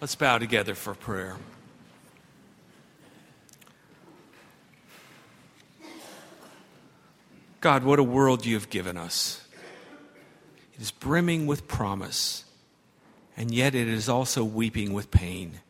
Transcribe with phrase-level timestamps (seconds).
[0.00, 1.36] Let's bow together for prayer.
[7.60, 9.44] God, what a world you have given us.
[10.76, 12.44] It is brimming with promise,
[13.36, 15.60] and yet it is also weeping with pain.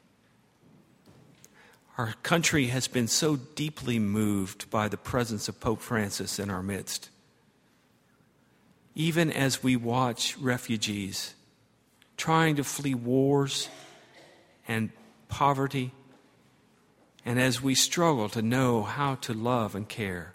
[1.97, 6.63] Our country has been so deeply moved by the presence of Pope Francis in our
[6.63, 7.09] midst.
[8.95, 11.35] Even as we watch refugees
[12.19, 13.71] trying to flee wars
[14.69, 14.91] and
[15.29, 15.93] poverty,
[17.25, 20.35] and as we struggle to know how to love and care,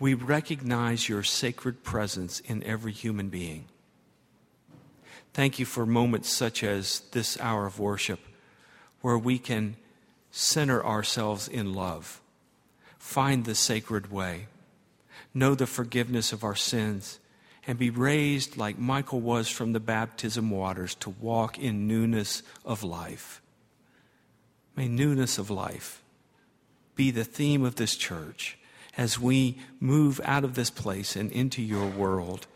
[0.00, 3.66] we recognize your sacred presence in every human being.
[5.34, 8.20] Thank you for moments such as this hour of worship
[9.02, 9.76] where we can
[10.30, 12.20] center ourselves in love,
[12.98, 14.46] find the sacred way,
[15.32, 17.18] know the forgiveness of our sins,
[17.68, 22.82] and be raised like Michael was from the baptism waters to walk in newness of
[22.82, 23.42] life.
[24.74, 26.02] May newness of life
[26.96, 28.58] be the theme of this church
[28.96, 32.46] as we move out of this place and into your world.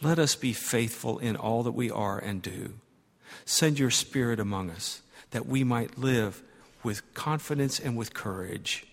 [0.00, 2.74] Let us be faithful in all that we are and do.
[3.44, 6.44] Send your spirit among us that we might live
[6.84, 8.86] with confidence and with courage.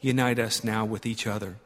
[0.00, 1.56] Unite us now with each other,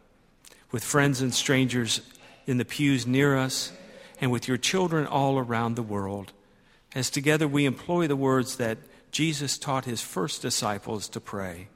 [0.70, 2.00] with friends and strangers
[2.46, 3.72] in the pews near us,
[4.20, 6.32] and with your children all around the world,
[6.94, 8.78] as together we employ the words that
[9.10, 11.68] Jesus taught his first disciples to pray,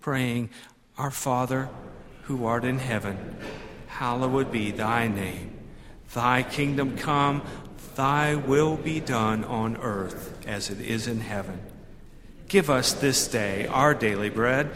[0.00, 0.50] praying,
[0.96, 1.68] Our Father,
[2.22, 3.36] who art in heaven,
[3.86, 5.58] hallowed be thy name.
[6.14, 7.42] Thy kingdom come,
[7.94, 11.60] thy will be done on earth as it is in heaven.
[12.48, 14.70] Give us this day our daily bread,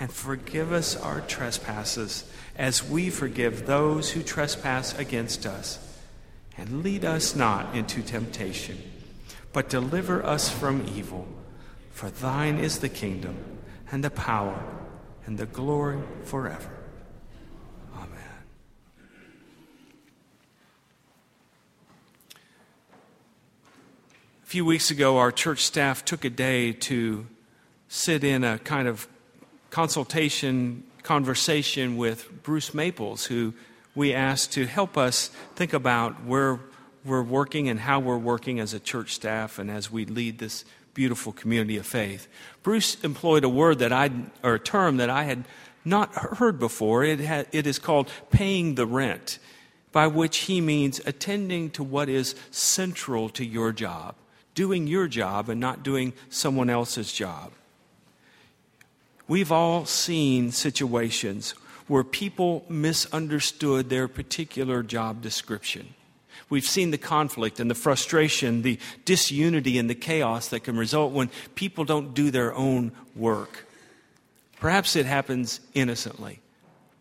[0.00, 2.24] and forgive us our trespasses,
[2.56, 5.78] as we forgive those who trespass against us.
[6.58, 8.78] And lead us not into temptation,
[9.52, 11.26] but deliver us from evil.
[11.92, 13.36] For thine is the kingdom,
[13.90, 14.62] and the power,
[15.26, 16.70] and the glory forever.
[17.94, 18.10] Amen.
[24.42, 27.26] A few weeks ago, our church staff took a day to
[27.88, 29.08] sit in a kind of
[29.72, 33.54] consultation, conversation with Bruce Maples, who
[33.94, 36.60] we asked to help us think about where
[37.06, 40.66] we're working and how we're working as a church staff and as we lead this
[40.92, 42.28] beautiful community of faith.
[42.62, 44.10] Bruce employed a word that I,
[44.42, 45.44] or a term that I had
[45.86, 47.02] not heard before.
[47.02, 49.38] It, had, it is called paying the rent,
[49.90, 54.16] by which he means attending to what is central to your job,
[54.54, 57.52] doing your job and not doing someone else's job.
[59.32, 61.54] We've all seen situations
[61.88, 65.94] where people misunderstood their particular job description.
[66.50, 71.14] We've seen the conflict and the frustration, the disunity and the chaos that can result
[71.14, 73.66] when people don't do their own work.
[74.60, 76.40] Perhaps it happens innocently.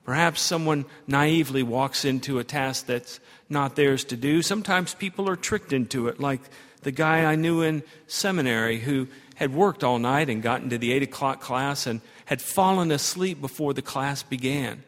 [0.05, 4.41] Perhaps someone naively walks into a task that's not theirs to do.
[4.41, 6.39] Sometimes people are tricked into it, like
[6.83, 10.93] the guy I knew in seminary who had worked all night and gotten to the
[10.93, 11.99] 8 o'clock class and
[12.31, 14.81] had fallen asleep before the class began.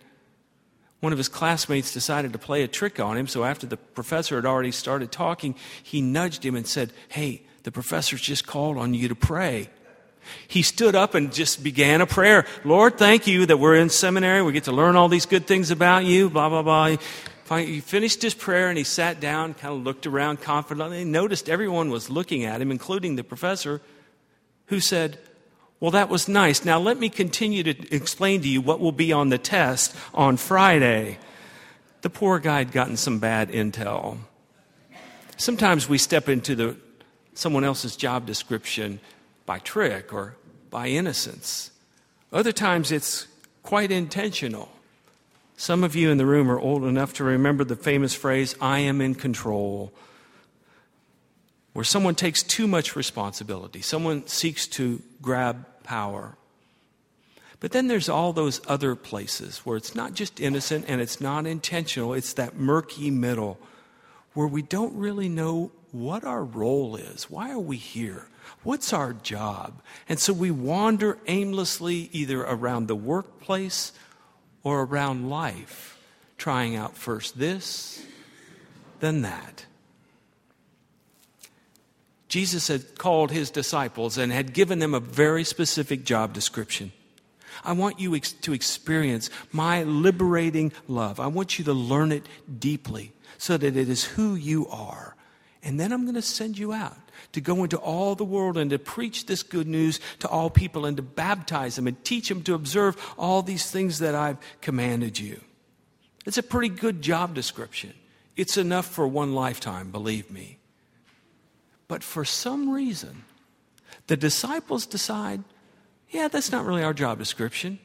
[1.01, 4.37] One of his classmates decided to play a trick on him, so after the professor
[4.37, 5.53] had already started talking,
[5.83, 9.69] he nudged him and said, Hey, the professor's just called on you to pray.
[10.47, 12.45] He stood up and just began a prayer.
[12.63, 14.41] Lord, thank you that we're in seminary.
[14.41, 17.57] We get to learn all these good things about you, blah, blah, blah.
[17.57, 21.89] He finished his prayer and he sat down, kind of looked around confidently, noticed everyone
[21.89, 23.81] was looking at him, including the professor,
[24.67, 25.19] who said,
[25.79, 26.63] well, that was nice.
[26.63, 30.37] Now let me continue to explain to you what will be on the test on
[30.37, 31.17] Friday.
[32.01, 34.17] The poor guy had gotten some bad intel.
[35.37, 36.77] Sometimes we step into the,
[37.33, 38.99] someone else's job description
[39.45, 40.35] by trick or
[40.69, 41.71] by innocence.
[42.31, 43.27] Other times it's
[43.61, 44.69] quite intentional.
[45.55, 48.79] Some of you in the room are old enough to remember the famous phrase, I
[48.79, 49.93] am in control,
[51.73, 53.81] where someone takes too much responsibility.
[53.81, 56.35] Someone seeks to grab power.
[57.59, 61.45] But then there's all those other places where it's not just innocent and it's not
[61.45, 63.57] intentional, it's that murky middle
[64.33, 67.29] where we don't really know what our role is.
[67.29, 68.27] Why are we here?
[68.63, 69.81] What's our job?
[70.09, 73.91] And so we wander aimlessly either around the workplace
[74.63, 75.99] or around life,
[76.37, 78.05] trying out first this,
[78.99, 79.65] then that.
[82.33, 86.91] Jesus had called his disciples and had given them a very specific job description.
[87.63, 91.19] I want you ex- to experience my liberating love.
[91.19, 92.25] I want you to learn it
[92.59, 95.15] deeply so that it is who you are
[95.63, 96.97] and then I'm going to send you out
[97.31, 100.85] to go into all the world and to preach this good news to all people
[100.85, 105.19] and to baptize them and teach them to observe all these things that I've commanded
[105.19, 105.39] you.
[106.25, 107.93] It's a pretty good job description.
[108.35, 110.57] It's enough for one lifetime, believe me.
[111.93, 113.23] But for some reason,
[114.07, 115.43] the disciples decide,
[116.09, 117.77] yeah, that's not really our job description.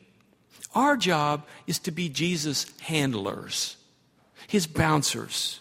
[0.75, 3.77] Our job is to be Jesus' handlers,
[4.47, 5.61] his bouncers,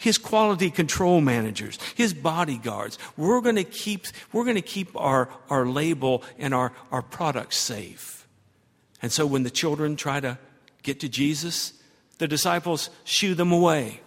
[0.00, 2.98] his quality control managers, his bodyguards.
[3.16, 7.58] We're going to keep, we're going to keep our, our label and our, our products
[7.58, 8.26] safe.
[9.02, 10.36] And so when the children try to
[10.82, 11.74] get to Jesus,
[12.18, 14.00] the disciples shoo them away.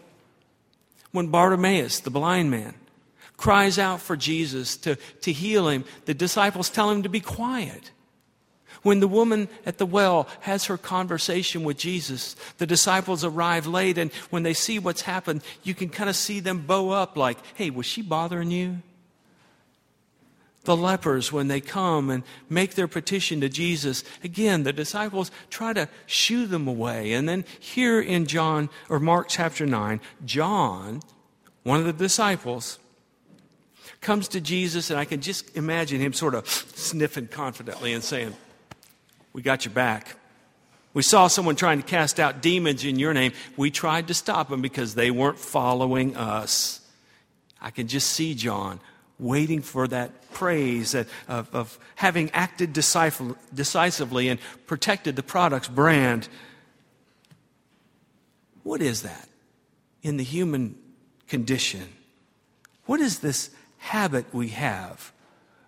[1.13, 2.74] When Bartimaeus, the blind man,
[3.38, 7.92] cries out for Jesus to, to heal him, the disciples tell him to be quiet.
[8.84, 13.98] When the woman at the well has her conversation with Jesus, the disciples arrive late,
[13.98, 17.38] and when they see what's happened, you can kind of see them bow up like,
[17.56, 18.78] hey, was she bothering you?
[20.63, 25.72] The lepers, when they come and make their petition to Jesus, again, the disciples try
[25.74, 27.13] to shoo them away.
[27.13, 31.01] And then here in John, or Mark chapter 9, John,
[31.63, 32.80] one of the disciples,
[34.01, 38.36] comes to Jesus, and I can just imagine him sort of sniffing confidently and saying,
[39.34, 40.16] we got your back.
[40.94, 43.34] We saw someone trying to cast out demons in your name.
[43.56, 46.81] We tried to stop them because they weren't following us.
[47.62, 48.80] I can just see John
[49.19, 56.30] waiting for that praise of, of having acted decisively and protected the product's brand.
[58.63, 59.28] What is that
[60.01, 60.78] in the human
[61.28, 61.89] condition?
[62.86, 65.12] What is this habit we have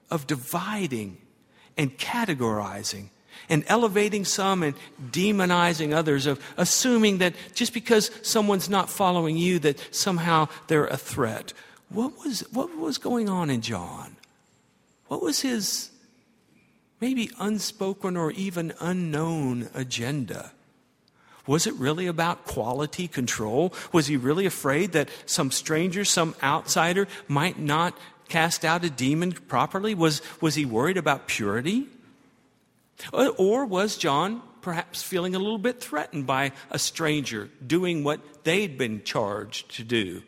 [0.09, 1.17] of dividing
[1.77, 3.09] and categorizing
[3.47, 4.75] and elevating some and
[5.11, 10.97] demonizing others, of assuming that just because someone's not following you, that somehow they're a
[10.97, 11.53] threat.
[11.89, 14.17] What was, what was going on in John?
[15.07, 15.89] What was his
[17.01, 20.51] maybe unspoken or even unknown agenda?
[21.49, 23.73] Was it really about quality control?
[23.91, 27.97] Was he really afraid that some stranger, some outsider might not
[28.27, 29.95] cast out a demon properly?
[29.95, 31.87] Was, was he worried about purity?
[33.11, 38.77] Or was John perhaps feeling a little bit threatened by a stranger doing what they'd
[38.77, 40.21] been charged to do?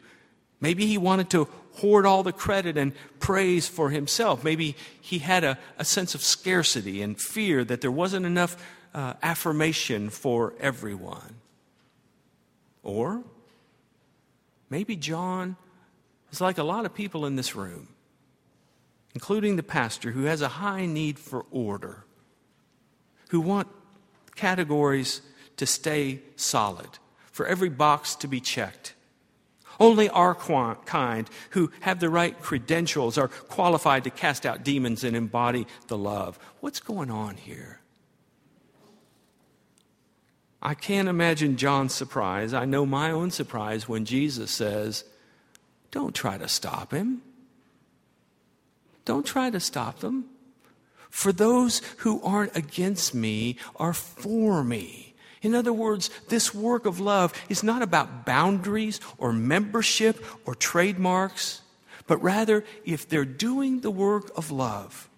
[0.59, 4.43] Maybe he wanted to hoard all the credit and praise for himself.
[4.43, 8.57] Maybe he had a, a sense of scarcity and fear that there wasn't enough
[8.93, 11.35] uh, affirmation for everyone.
[12.83, 13.23] Or
[14.69, 15.55] maybe John
[16.31, 17.89] is like a lot of people in this room,
[19.13, 22.05] including the pastor, who has a high need for order
[23.31, 23.69] who want
[24.35, 25.21] categories
[25.55, 26.99] to stay solid,
[27.31, 28.93] for every box to be checked.
[29.79, 35.15] Only our kind, who have the right credentials, are qualified to cast out demons and
[35.15, 36.37] embody the love.
[36.59, 37.80] What's going on here?
[40.61, 42.53] I can't imagine John's surprise.
[42.53, 45.03] I know my own surprise when Jesus says,
[45.89, 47.21] Don't try to stop him.
[49.05, 50.25] Don't try to stop them.
[51.09, 55.15] For those who aren't against me are for me.
[55.41, 61.61] In other words, this work of love is not about boundaries or membership or trademarks,
[62.05, 65.09] but rather, if they're doing the work of love,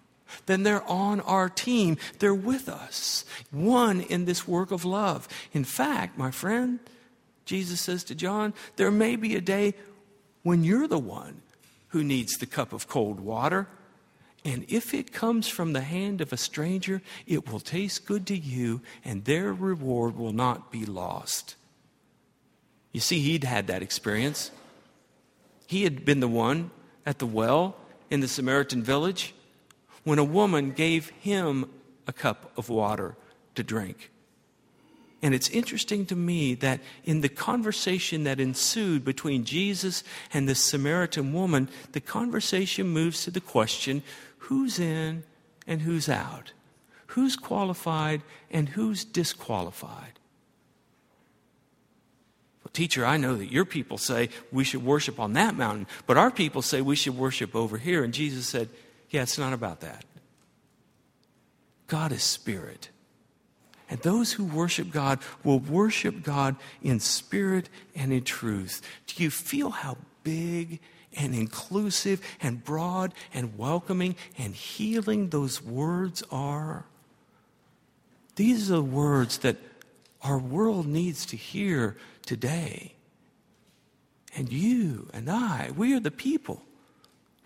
[0.46, 1.96] then they're on our team.
[2.18, 5.28] They're with us, one in this work of love.
[5.52, 6.80] In fact, my friend,
[7.44, 9.74] Jesus says to John, there may be a day
[10.42, 11.42] when you're the one
[11.88, 13.68] who needs the cup of cold water
[14.44, 18.36] and if it comes from the hand of a stranger, it will taste good to
[18.36, 21.56] you, and their reward will not be lost.
[22.92, 24.50] You see, he'd had that experience.
[25.66, 26.70] He had been the one
[27.06, 27.76] at the well
[28.10, 29.34] in the Samaritan village
[30.04, 31.68] when a woman gave him
[32.06, 33.16] a cup of water
[33.54, 34.10] to drink.
[35.22, 40.54] And it's interesting to me that in the conversation that ensued between Jesus and the
[40.54, 44.02] Samaritan woman, the conversation moves to the question
[44.36, 45.22] who's in
[45.66, 46.52] and who's out,
[47.06, 48.20] who's qualified
[48.50, 50.18] and who's disqualified.
[52.62, 56.18] Well, teacher, I know that your people say we should worship on that mountain, but
[56.18, 58.04] our people say we should worship over here.
[58.04, 58.68] And Jesus said,
[59.10, 60.04] Yeah, it's not about that.
[61.86, 62.88] God is spirit.
[63.90, 68.80] And those who worship God will worship God in spirit and in truth.
[69.06, 70.80] Do you feel how big
[71.16, 76.84] and inclusive and broad and welcoming and healing those words are.
[78.36, 79.56] These are the words that
[80.22, 81.96] our world needs to hear
[82.26, 82.94] today.
[84.36, 86.62] And you and I, we are the people.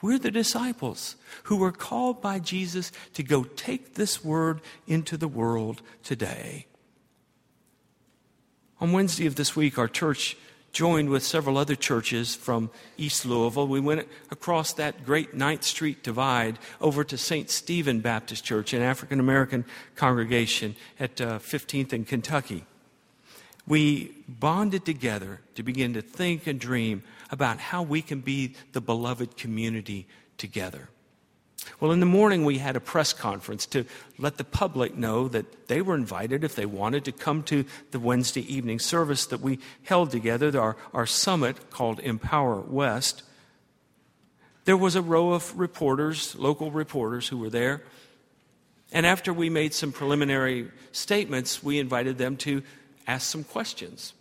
[0.01, 5.29] We're the disciples who were called by Jesus to go take this word into the
[5.29, 6.67] world today.
[8.81, 10.37] On Wednesday of this week, our church
[10.71, 13.67] joined with several other churches from East Louisville.
[13.67, 17.51] We went across that great Ninth Street divide over to St.
[17.51, 19.65] Stephen Baptist Church, an African American
[19.97, 22.65] congregation at uh, 15th and Kentucky.
[23.69, 28.81] We bonded together to begin to think and dream about how we can be the
[28.81, 30.07] beloved community
[30.39, 30.89] together.
[31.79, 33.85] Well, in the morning, we had a press conference to
[34.17, 38.01] let the public know that they were invited if they wanted to come to the
[38.01, 43.23] Wednesday evening service that we held together, our, our summit called Empower West.
[44.65, 47.83] There was a row of reporters, local reporters, who were there.
[48.91, 52.63] And after we made some preliminary statements, we invited them to
[53.09, 54.13] ask some questions.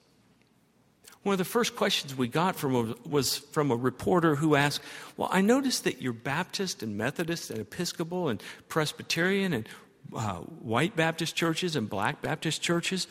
[1.23, 4.81] One of the first questions we got from was from a reporter who asked,
[5.17, 9.67] Well, I noticed that you're Baptist and Methodist and Episcopal and Presbyterian and
[10.15, 13.07] uh, white Baptist churches and black Baptist churches.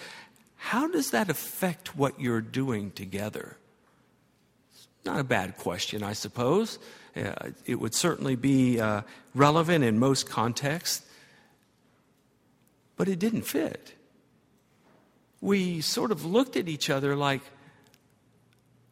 [0.57, 3.59] How does that affect what you're doing together?
[4.73, 6.79] It's not a bad question, I suppose.
[7.15, 9.03] Uh, it would certainly be uh,
[9.35, 11.05] relevant in most contexts,
[12.97, 13.96] but it didn't fit.
[15.41, 17.43] We sort of looked at each other like,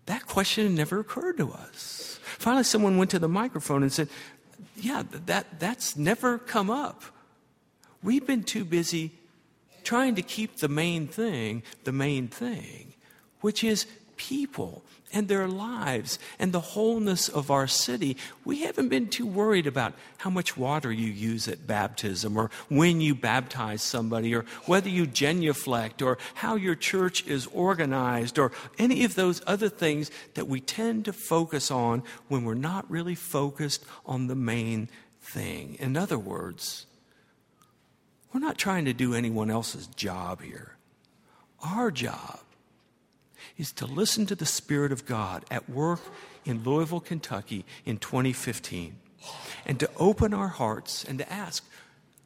[0.07, 2.19] that question never occurred to us.
[2.23, 4.09] Finally, someone went to the microphone and said,
[4.77, 7.03] Yeah, that, that's never come up.
[8.03, 9.13] We've been too busy
[9.83, 12.95] trying to keep the main thing the main thing,
[13.41, 13.87] which is
[14.17, 19.67] people and their lives and the wholeness of our city, we haven't been too worried
[19.67, 24.89] about how much water you use at baptism or when you baptize somebody or whether
[24.89, 30.49] you genuflect or how your church is organized or any of those other things that
[30.49, 34.89] we tend to focus on when we're not really focused on the main
[35.21, 35.77] thing.
[35.79, 36.87] In other words,
[38.33, 40.77] we're not trying to do anyone else's job here.
[41.63, 42.41] Our job
[43.57, 46.01] is to listen to the Spirit of God at work
[46.45, 48.97] in Louisville, Kentucky in 2015,
[49.67, 51.65] and to open our hearts and to ask,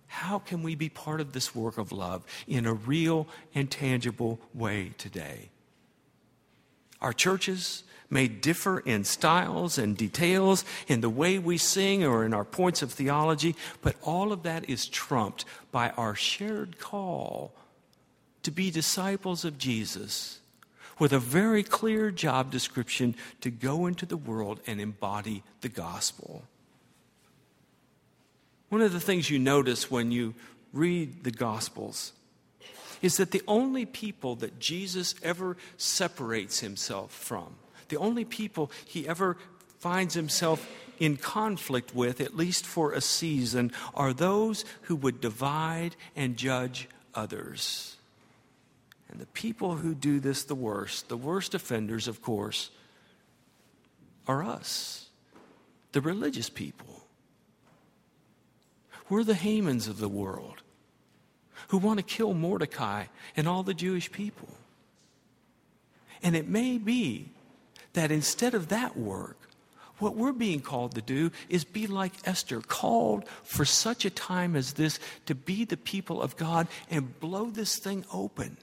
[0.06, 4.40] how can we be part of this work of love in a real and tangible
[4.54, 5.50] way today?
[7.00, 12.32] Our churches may differ in styles and details, in the way we sing or in
[12.32, 17.52] our points of theology, but all of that is trumped by our shared call
[18.42, 20.40] to be disciples of Jesus
[20.98, 26.44] with a very clear job description to go into the world and embody the gospel.
[28.68, 30.34] One of the things you notice when you
[30.72, 32.12] read the Gospels
[33.00, 37.54] is that the only people that Jesus ever separates himself from,
[37.88, 39.36] the only people he ever
[39.78, 45.94] finds himself in conflict with, at least for a season, are those who would divide
[46.16, 47.97] and judge others.
[49.10, 52.70] And the people who do this the worst, the worst offenders, of course,
[54.26, 55.08] are us,
[55.92, 57.02] the religious people.
[59.08, 60.62] We're the Hamans of the world
[61.68, 64.48] who want to kill Mordecai and all the Jewish people.
[66.22, 67.30] And it may be
[67.94, 69.38] that instead of that work,
[69.98, 74.54] what we're being called to do is be like Esther, called for such a time
[74.54, 78.58] as this to be the people of God and blow this thing open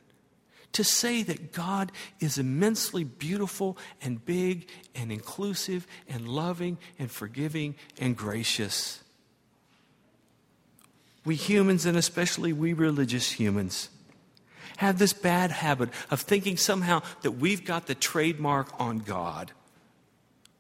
[0.76, 7.76] to say that God is immensely beautiful and big and inclusive and loving and forgiving
[7.98, 9.02] and gracious.
[11.24, 13.90] We humans, and especially we religious humans,
[14.78, 19.54] have this bad habit of thinking somehow that we've got the trademark on God.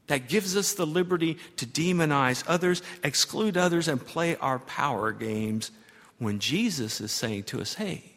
[0.08, 5.72] That gives us the liberty to demonize others, exclude others, and play our power games
[6.20, 8.15] when Jesus is saying to us, hey,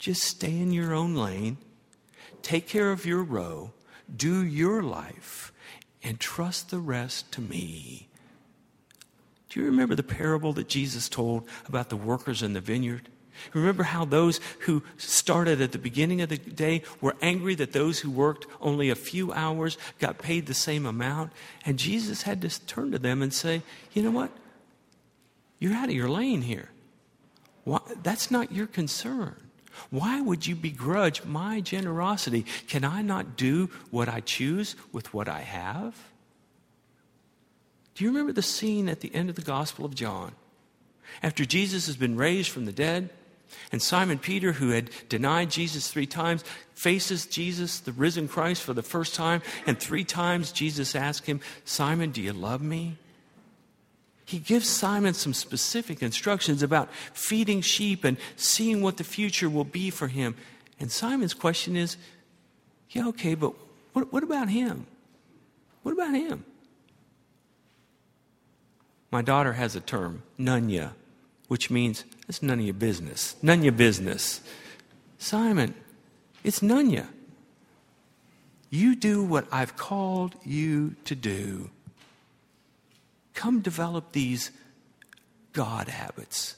[0.00, 1.58] just stay in your own lane,
[2.42, 3.70] take care of your row,
[4.14, 5.52] do your life,
[6.02, 8.08] and trust the rest to me.
[9.50, 13.08] Do you remember the parable that Jesus told about the workers in the vineyard?
[13.52, 18.00] Remember how those who started at the beginning of the day were angry that those
[18.00, 21.32] who worked only a few hours got paid the same amount?
[21.66, 24.30] And Jesus had to turn to them and say, You know what?
[25.58, 26.70] You're out of your lane here.
[27.64, 27.80] Why?
[28.02, 29.49] That's not your concern.
[29.88, 32.44] Why would you begrudge my generosity?
[32.68, 35.96] Can I not do what I choose with what I have?
[37.94, 40.32] Do you remember the scene at the end of the Gospel of John?
[41.22, 43.10] After Jesus has been raised from the dead,
[43.72, 46.44] And Simon Peter, who had denied Jesus three times,
[46.74, 49.42] faces Jesus, the risen Christ, for the first time.
[49.66, 52.96] And three times Jesus asks him, Simon, do you love me?
[54.30, 59.64] He gives Simon some specific instructions about feeding sheep and seeing what the future will
[59.64, 60.36] be for him.
[60.78, 61.96] And Simon's question is,
[62.90, 63.54] yeah, okay, but
[63.92, 64.86] what, what about him?
[65.82, 66.44] What about him?
[69.10, 70.92] My daughter has a term, nunya,
[71.48, 73.34] which means it's none of your business.
[73.42, 74.42] None of your business.
[75.18, 75.74] Simon,
[76.44, 77.04] it's you.
[78.70, 81.70] You do what I've called you to do.
[83.34, 84.50] Come develop these
[85.52, 86.56] God habits.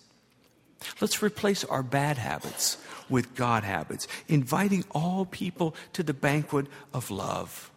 [1.01, 2.77] Let's replace our bad habits
[3.09, 7.71] with God habits, inviting all people to the banquet of love.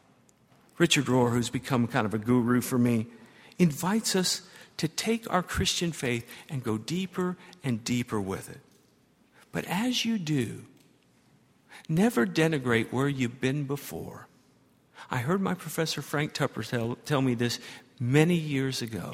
[0.77, 3.07] Richard Rohr, who's become kind of a guru for me,
[3.57, 4.41] invites us
[4.77, 8.59] to take our Christian faith and go deeper and deeper with it.
[9.51, 10.65] But as you do,
[11.87, 14.27] never denigrate where you've been before.
[15.09, 17.59] I heard my professor Frank Tupper tell, tell me this
[17.99, 19.13] many years ago.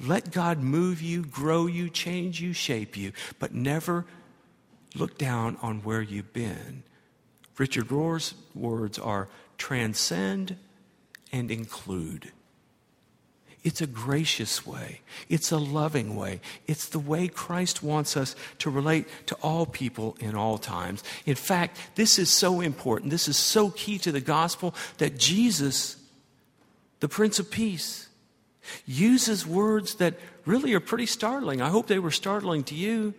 [0.00, 4.04] Let God move you, grow you, change you, shape you, but never
[4.94, 6.82] look down on where you've been.
[7.58, 10.56] Richard Rohr's words are transcend
[11.32, 12.32] and include.
[13.64, 15.02] It's a gracious way.
[15.28, 16.40] It's a loving way.
[16.66, 21.04] It's the way Christ wants us to relate to all people in all times.
[21.26, 23.12] In fact, this is so important.
[23.12, 25.96] This is so key to the gospel that Jesus,
[27.02, 28.08] the Prince of Peace,
[28.86, 30.14] uses words that
[30.46, 31.60] really are pretty startling.
[31.60, 33.12] I hope they were startling to you.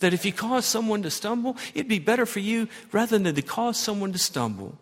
[0.00, 3.40] That if you cause someone to stumble, it'd be better for you rather than to
[3.40, 4.76] cause someone to stumble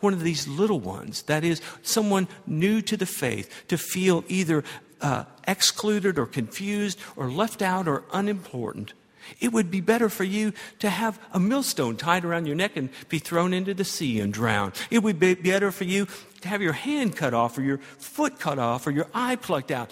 [0.00, 4.64] one of these little ones, that is, someone new to the faith, to feel either
[5.02, 8.94] uh, excluded or confused or left out or unimportant.
[9.40, 12.90] It would be better for you to have a millstone tied around your neck and
[13.08, 14.72] be thrown into the sea and drown.
[14.90, 16.06] It would be better for you
[16.40, 19.70] to have your hand cut off or your foot cut off or your eye plucked
[19.70, 19.90] out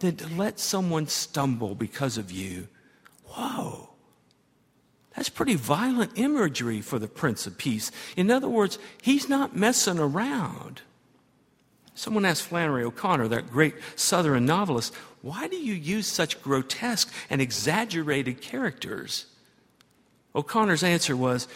[0.00, 2.68] than to let someone stumble because of you.
[3.26, 3.90] Whoa.
[5.16, 7.90] That's pretty violent imagery for the Prince of Peace.
[8.16, 10.82] In other words, he's not messing around.
[11.94, 14.92] Someone asked Flannery O'Connor, that great Southern novelist,
[15.24, 19.24] why do you use such grotesque and exaggerated characters?
[20.36, 21.48] O'Connor's answer was,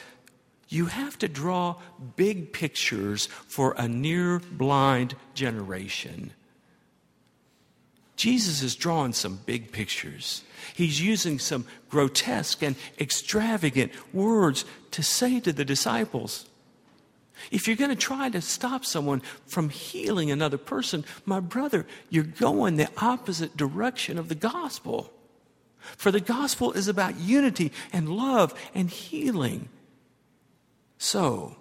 [0.70, 1.76] you have to draw
[2.16, 6.32] big pictures for a near blind generation.
[8.16, 10.44] Jesus is drawing some big pictures.
[10.74, 16.47] He's using some grotesque and extravagant words to say to the disciples.
[17.50, 22.24] If you're going to try to stop someone from healing another person, my brother, you're
[22.24, 25.12] going the opposite direction of the gospel.
[25.78, 29.68] For the gospel is about unity and love and healing.
[30.98, 31.56] So,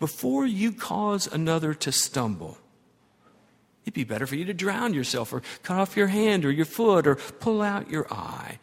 [0.00, 2.58] before you cause another to stumble,
[3.88, 6.66] It'd be better for you to drown yourself or cut off your hand or your
[6.66, 8.58] foot or pull out your eye.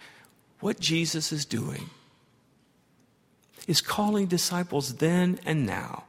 [0.60, 1.89] What Jesus is doing
[3.67, 6.04] is calling disciples then and now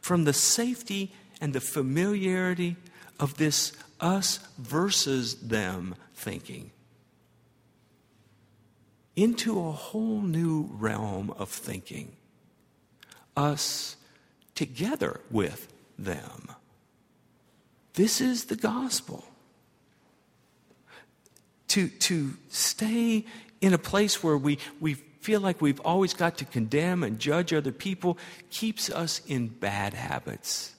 [0.00, 2.76] from the safety and the familiarity
[3.18, 6.70] of this us versus them thinking
[9.18, 12.12] into a whole new realm of thinking.
[13.36, 13.96] Us
[14.54, 15.66] together with
[15.98, 16.52] them.
[17.94, 19.24] This is the gospel.
[21.68, 23.24] To, to stay
[23.60, 24.94] in a place where we, we
[25.28, 28.16] feel like we've always got to condemn and judge other people
[28.48, 30.74] keeps us in bad habits.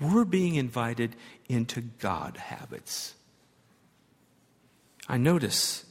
[0.00, 1.14] We're being invited
[1.46, 3.14] into God habits.
[5.10, 5.84] I notice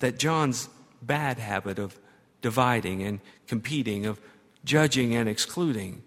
[0.00, 0.68] that John's
[1.00, 1.96] bad habit of
[2.42, 4.20] dividing and competing, of
[4.64, 6.02] judging and excluding,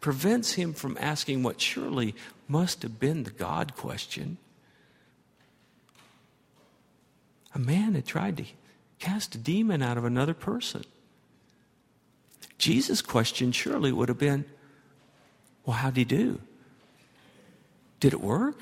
[0.00, 2.14] prevents him from asking what surely
[2.46, 4.38] must have been the God question.
[7.56, 8.44] A man had tried to
[8.98, 10.84] cast a demon out of another person.
[12.58, 14.44] Jesus' question surely would have been,
[15.64, 16.40] Well, how'd he do?
[18.00, 18.56] Did it work?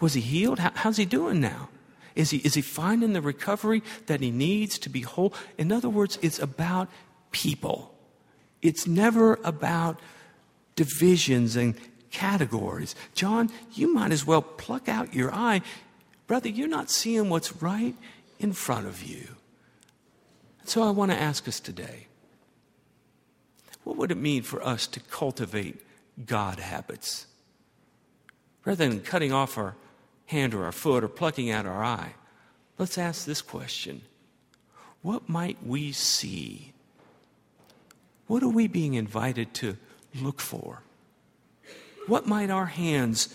[0.00, 0.58] Was he healed?
[0.58, 1.68] How, how's he doing now?
[2.14, 5.32] Is he, is he finding the recovery that he needs to be whole?
[5.58, 6.88] In other words, it's about
[7.30, 7.94] people.
[8.62, 10.00] It's never about
[10.74, 11.74] divisions and
[12.10, 12.94] categories.
[13.14, 15.62] John, you might as well pluck out your eye.
[16.26, 17.94] Brother, you're not seeing what's right
[18.38, 19.28] in front of you.
[20.64, 22.06] So I want to ask us today
[23.84, 25.80] what would it mean for us to cultivate
[26.24, 27.26] God habits?
[28.64, 29.74] Rather than cutting off our
[30.26, 32.14] hand or our foot or plucking out our eye,
[32.78, 34.02] let's ask this question
[35.02, 36.72] what might we see?
[38.26, 39.76] What are we being invited to
[40.14, 40.82] look for?
[42.06, 43.34] What might our hands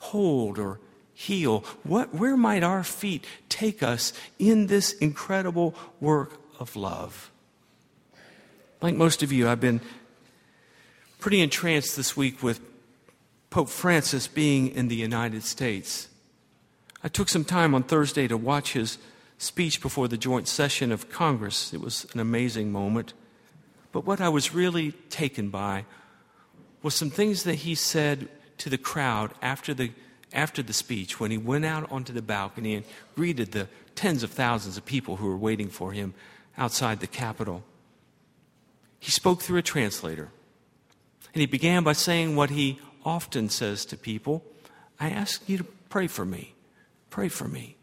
[0.00, 0.80] hold or
[1.18, 1.64] heal?
[1.82, 7.32] What, where might our feet take us in this incredible work of love?
[8.80, 9.80] Like most of you, I've been
[11.18, 12.60] pretty entranced this week with
[13.50, 16.06] Pope Francis being in the United States.
[17.02, 18.98] I took some time on Thursday to watch his
[19.38, 21.74] speech before the joint session of Congress.
[21.74, 23.12] It was an amazing moment.
[23.90, 25.84] But what I was really taken by
[26.80, 28.28] was some things that he said
[28.58, 29.90] to the crowd after the,
[30.32, 34.30] after the speech when he went out onto the balcony and greeted the tens of
[34.30, 36.14] thousands of people who were waiting for him
[36.56, 37.62] outside the Capitol.
[39.00, 40.30] He spoke through a translator.
[41.34, 44.44] And he began by saying what he often says to people
[45.00, 46.54] I ask you to pray for me.
[47.10, 47.76] Pray for me.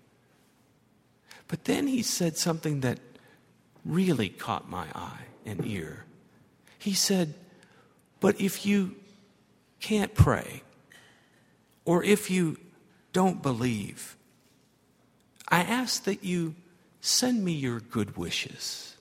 [1.47, 2.99] But then he said something that
[3.85, 6.05] really caught my eye and ear.
[6.77, 7.33] He said,
[8.19, 8.95] But if you
[9.79, 10.63] can't pray,
[11.85, 12.57] or if you
[13.13, 14.17] don't believe,
[15.47, 16.55] I ask that you
[16.99, 18.97] send me your good wishes.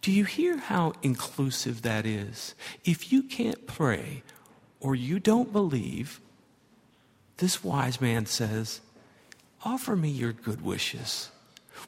[0.00, 2.54] Do you hear how inclusive that is?
[2.84, 4.22] If you can't pray
[4.80, 6.20] or you don't believe,
[7.38, 8.80] this wise man says,
[9.64, 11.30] Offer me your good wishes.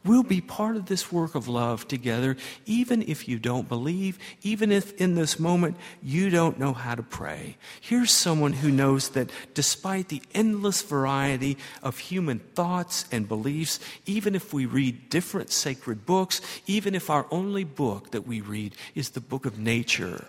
[0.07, 4.71] We'll be part of this work of love together, even if you don't believe, even
[4.71, 7.57] if in this moment you don't know how to pray.
[7.81, 14.37] Here's someone who knows that despite the endless variety of human thoughts and beliefs, even
[14.37, 19.11] if we read different sacred books, even if our only book that we read is
[19.11, 20.29] the book of nature,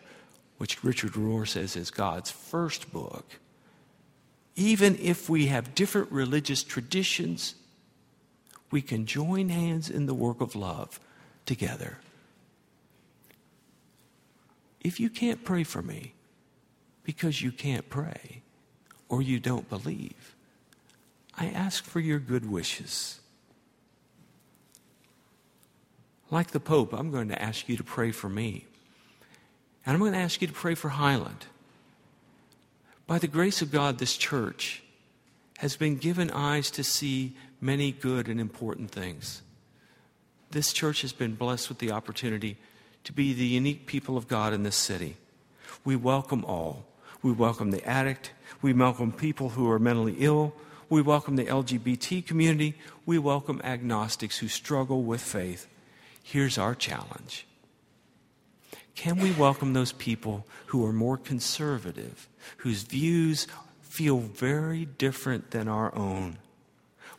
[0.57, 3.25] which Richard Rohr says is God's first book,
[4.55, 7.53] even if we have different religious traditions,
[8.71, 10.99] we can join hands in the work of love
[11.45, 11.97] together.
[14.81, 16.13] If you can't pray for me
[17.03, 18.41] because you can't pray
[19.09, 20.35] or you don't believe,
[21.37, 23.19] I ask for your good wishes.
[26.29, 28.65] Like the Pope, I'm going to ask you to pray for me.
[29.85, 31.45] And I'm going to ask you to pray for Highland.
[33.05, 34.83] By the grace of God, this church
[35.59, 39.41] has been given eyes to see many good and important things.
[40.51, 42.57] This church has been blessed with the opportunity
[43.03, 45.17] to be the unique people of God in this city.
[45.83, 46.85] We welcome all.
[47.21, 48.31] We welcome the addict.
[48.61, 50.53] We welcome people who are mentally ill.
[50.89, 52.75] We welcome the LGBT community.
[53.05, 55.67] We welcome agnostics who struggle with faith.
[56.23, 57.45] Here's our challenge
[58.95, 63.47] Can we welcome those people who are more conservative, whose views
[63.81, 66.37] feel very different than our own?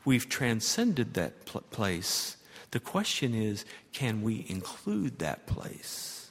[0.08, 2.38] We've transcended that pl- place.
[2.70, 6.30] The question is can we include that place?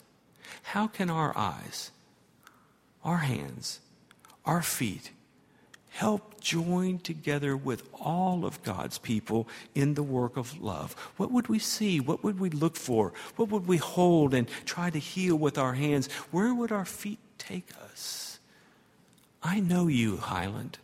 [0.74, 1.92] How can our eyes,
[3.04, 3.80] our hands,
[4.46, 5.12] our feet
[5.90, 10.94] help join together with all of God's people in the work of love?
[11.18, 12.00] What would we see?
[12.00, 13.14] What would we look for?
[13.36, 16.12] What would we hold and try to heal with our hands?
[16.32, 18.40] Where would our feet take us?
[19.44, 20.80] I know you, Highland.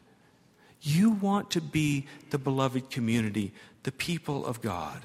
[0.85, 5.03] You want to be the beloved community, the people of God.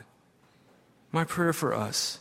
[1.12, 2.18] My prayer for us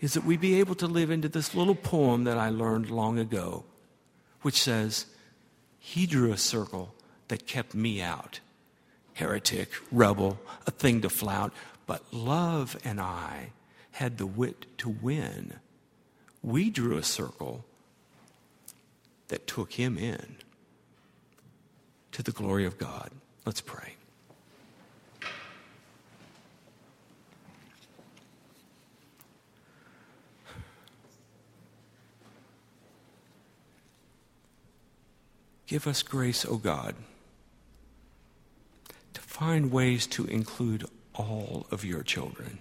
[0.00, 3.18] is that we be able to live into this little poem that I learned long
[3.18, 3.64] ago,
[4.42, 5.06] which says,
[5.78, 6.94] He drew a circle
[7.28, 8.40] that kept me out.
[9.14, 11.54] Heretic, rebel, a thing to flout.
[11.86, 13.52] But love and I
[13.92, 15.54] had the wit to win.
[16.42, 17.64] We drew a circle
[19.28, 20.36] that took him in
[22.14, 23.10] to the glory of God.
[23.44, 23.94] Let's pray.
[35.66, 36.94] Give us grace, O oh God,
[39.14, 42.60] to find ways to include all of your children,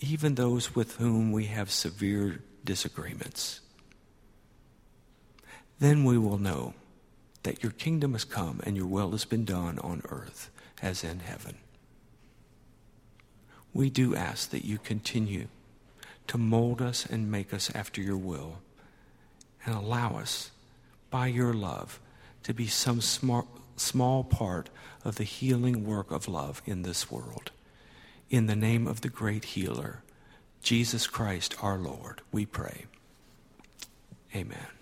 [0.00, 3.60] even those with whom we have severe disagreements.
[5.80, 6.72] Then we will know
[7.42, 10.50] that your kingdom has come and your will has been done on earth
[10.80, 11.56] as in heaven.
[13.74, 15.48] We do ask that you continue
[16.28, 18.58] to mold us and make us after your will
[19.64, 20.50] and allow us,
[21.10, 22.00] by your love,
[22.42, 24.70] to be some small, small part
[25.04, 27.50] of the healing work of love in this world.
[28.30, 30.02] In the name of the great healer,
[30.62, 32.86] Jesus Christ our Lord, we pray.
[34.34, 34.81] Amen.